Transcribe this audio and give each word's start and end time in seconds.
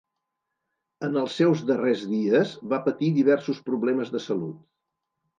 En 1.07 1.17
els 1.23 1.35
seus 1.41 1.59
darrers 1.71 2.01
dies 2.13 2.53
va 2.71 2.79
patir 2.87 3.09
diversos 3.17 3.59
problemes 3.69 4.11
de 4.15 4.23
salut. 4.29 4.57